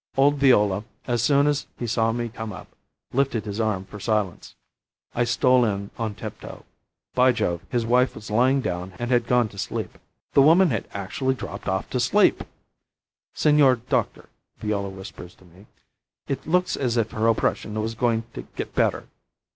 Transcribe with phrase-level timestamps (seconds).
[0.17, 2.69] Old Viola, as soon as he saw me come up,
[3.13, 4.55] lifted his arm for silence.
[5.13, 6.65] I stole in on tiptoe.
[7.13, 9.99] By Jove, his wife was lying down and had gone to sleep.
[10.33, 12.43] The woman had actually dropped off to sleep!
[13.35, 15.67] 'Senor Doctor,' Viola whispers to me,
[16.27, 19.07] 'it looks as if her oppression was going to get better.